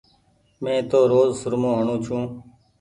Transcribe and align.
مي 0.63 0.75
تو 0.89 0.99
روز 1.11 1.29
سرمو 1.41 1.71
هڻو 1.79 1.95
ڇون۔ 2.05 2.21